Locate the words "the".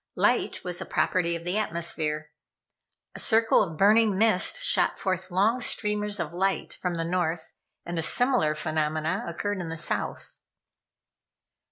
1.43-1.59, 6.95-7.05, 9.69-9.77